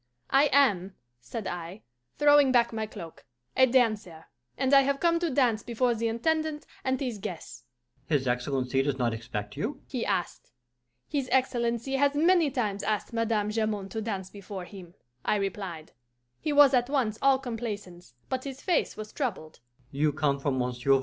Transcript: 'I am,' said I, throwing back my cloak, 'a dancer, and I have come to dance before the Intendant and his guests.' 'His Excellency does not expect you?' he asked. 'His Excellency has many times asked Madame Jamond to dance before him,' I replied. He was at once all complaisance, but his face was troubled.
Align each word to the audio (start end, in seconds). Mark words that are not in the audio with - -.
'I 0.31 0.45
am,' 0.51 0.95
said 1.19 1.45
I, 1.45 1.83
throwing 2.17 2.51
back 2.51 2.73
my 2.73 2.87
cloak, 2.87 3.23
'a 3.55 3.67
dancer, 3.67 4.25
and 4.57 4.73
I 4.73 4.81
have 4.81 4.99
come 4.99 5.19
to 5.19 5.29
dance 5.29 5.61
before 5.61 5.93
the 5.93 6.07
Intendant 6.07 6.65
and 6.83 6.99
his 6.99 7.19
guests.' 7.19 7.65
'His 8.07 8.27
Excellency 8.27 8.81
does 8.81 8.97
not 8.97 9.13
expect 9.13 9.55
you?' 9.55 9.79
he 9.85 10.03
asked. 10.03 10.49
'His 11.07 11.29
Excellency 11.31 11.97
has 11.97 12.15
many 12.15 12.49
times 12.49 12.81
asked 12.81 13.13
Madame 13.13 13.51
Jamond 13.51 13.91
to 13.91 14.01
dance 14.01 14.31
before 14.31 14.65
him,' 14.65 14.95
I 15.23 15.35
replied. 15.35 15.91
He 16.39 16.51
was 16.51 16.73
at 16.73 16.89
once 16.89 17.19
all 17.21 17.37
complaisance, 17.37 18.15
but 18.27 18.43
his 18.45 18.59
face 18.59 18.97
was 18.97 19.13
troubled. 19.13 19.59